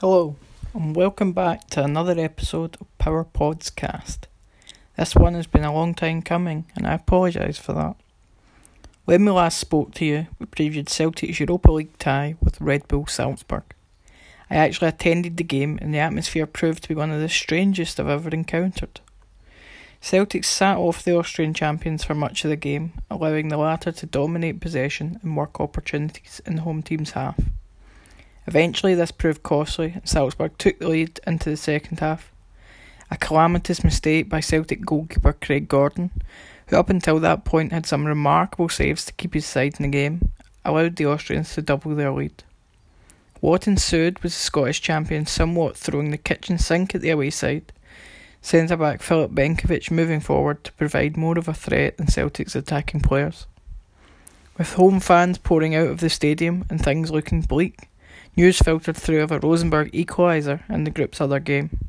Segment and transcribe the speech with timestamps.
[0.00, 0.36] Hello,
[0.74, 4.26] and welcome back to another episode of Power Podscast.
[4.94, 7.96] This one has been a long time coming, and I apologise for that.
[9.06, 13.06] When we last spoke to you, we previewed Celtic's Europa League tie with Red Bull
[13.06, 13.62] Salzburg.
[14.50, 17.98] I actually attended the game, and the atmosphere proved to be one of the strangest
[17.98, 19.00] I've ever encountered.
[20.02, 24.04] Celtic sat off the Austrian champions for much of the game, allowing the latter to
[24.04, 27.40] dominate possession and work opportunities in the home team's half.
[28.46, 32.32] Eventually, this proved costly, and Salzburg took the lead into the second half.
[33.10, 36.10] A calamitous mistake by Celtic goalkeeper Craig Gordon,
[36.68, 39.88] who up until that point had some remarkable saves to keep his side in the
[39.88, 40.30] game,
[40.64, 42.42] allowed the Austrians to double their lead.
[43.40, 47.72] What ensued was the Scottish champions somewhat throwing the kitchen sink at the away side,
[48.40, 53.00] centre back Filip Benkovic moving forward to provide more of a threat than Celtic's attacking
[53.00, 53.46] players.
[54.56, 57.88] With home fans pouring out of the stadium and things looking bleak,
[58.36, 61.88] News filtered through of a Rosenborg equaliser in the group's other game.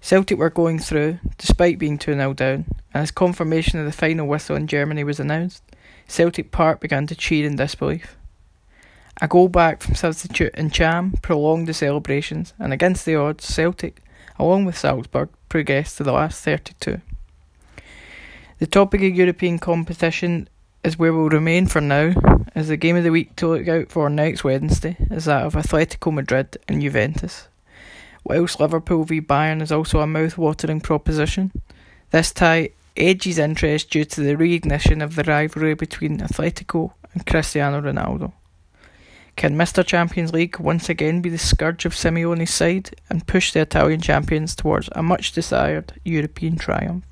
[0.00, 4.28] Celtic were going through, despite being 2 0 down, and as confirmation of the final
[4.28, 5.64] whistle in Germany was announced,
[6.06, 8.16] Celtic Park began to cheer in disbelief.
[9.20, 14.00] A goal back from substitute Ntcham prolonged the celebrations, and against the odds, Celtic,
[14.38, 17.00] along with Salzburg, progressed to the last 32.
[18.60, 20.48] The topic of European competition
[20.84, 22.12] is where we'll remain for now,
[22.54, 25.54] as the game of the week to look out for next Wednesday is that of
[25.54, 27.48] Atletico Madrid and Juventus.
[28.22, 31.52] Whilst Liverpool v Bayern is also a mouth-watering proposition,
[32.10, 37.80] this tie edges interest due to the reignition of the rivalry between Atletico and Cristiano
[37.80, 38.32] Ronaldo.
[39.36, 39.84] Can Mr.
[39.84, 44.54] Champions League once again be the scourge of Simeone's side and push the Italian champions
[44.54, 47.04] towards a much desired European triumph?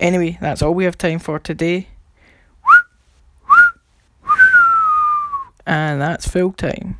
[0.00, 1.88] Anyway, that's all we have time for today.
[5.66, 6.98] And that's full time.